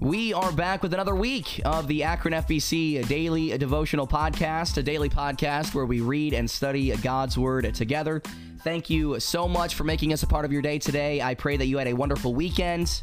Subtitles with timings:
[0.00, 5.10] We are back with another week of the Akron FBC Daily Devotional Podcast, a daily
[5.10, 8.22] podcast where we read and study God's Word together.
[8.64, 11.20] Thank you so much for making us a part of your day today.
[11.20, 13.02] I pray that you had a wonderful weekend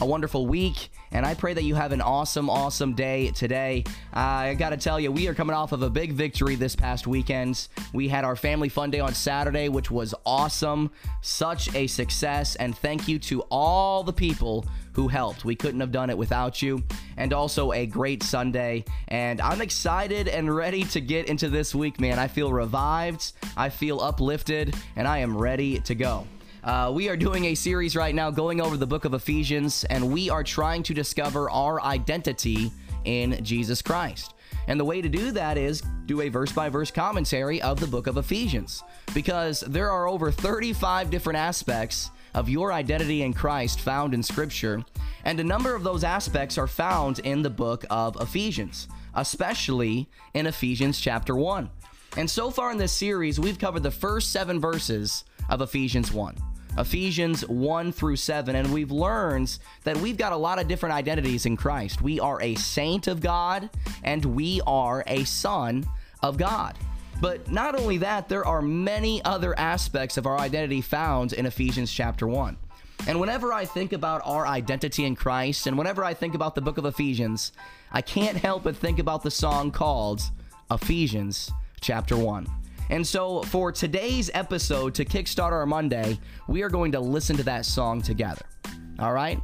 [0.00, 3.84] a wonderful week, and I pray that you have an awesome, awesome day today.
[4.14, 6.76] Uh, I got to tell you, we are coming off of a big victory this
[6.76, 7.68] past weekend.
[7.92, 10.90] We had our family fun day on Saturday, which was awesome.
[11.20, 15.44] Such a success, and thank you to all the people who helped.
[15.44, 16.82] We couldn't have done it without you.
[17.16, 18.84] And also a great Sunday.
[19.08, 22.18] And I'm excited and ready to get into this week, man.
[22.18, 26.26] I feel revived, I feel uplifted, and I am ready to go.
[26.64, 30.12] Uh, we are doing a series right now going over the book of Ephesians, and
[30.12, 32.72] we are trying to discover our identity
[33.04, 34.34] in Jesus Christ.
[34.66, 37.86] And the way to do that is do a verse by verse commentary of the
[37.86, 38.82] book of Ephesians,
[39.14, 44.84] because there are over 35 different aspects of your identity in Christ found in Scripture,
[45.24, 50.46] and a number of those aspects are found in the book of Ephesians, especially in
[50.46, 51.70] Ephesians chapter 1.
[52.16, 56.36] And so far in this series, we've covered the first seven verses of Ephesians 1.
[56.78, 61.44] Ephesians 1 through 7, and we've learned that we've got a lot of different identities
[61.44, 62.00] in Christ.
[62.02, 63.68] We are a saint of God,
[64.04, 65.84] and we are a son
[66.22, 66.78] of God.
[67.20, 71.92] But not only that, there are many other aspects of our identity found in Ephesians
[71.92, 72.56] chapter 1.
[73.08, 76.60] And whenever I think about our identity in Christ, and whenever I think about the
[76.60, 77.52] book of Ephesians,
[77.90, 80.20] I can't help but think about the song called
[80.70, 82.46] Ephesians chapter 1.
[82.90, 87.42] And so, for today's episode to kickstart our Monday, we are going to listen to
[87.44, 88.46] that song together.
[88.98, 89.38] All right?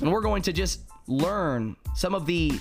[0.00, 2.52] And we're going to just learn some of the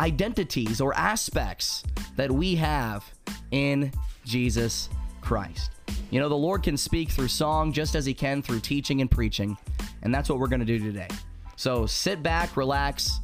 [0.00, 1.84] identities or aspects
[2.16, 3.04] that we have
[3.50, 3.92] in
[4.24, 4.88] Jesus
[5.20, 5.70] Christ.
[6.10, 9.10] You know, the Lord can speak through song just as He can through teaching and
[9.10, 9.56] preaching.
[10.02, 11.08] And that's what we're going to do today.
[11.56, 13.20] So sit back, relax,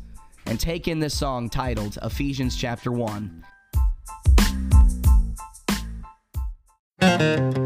[0.47, 3.45] and take in this song titled Ephesians chapter 1
[7.19, 7.64] turning my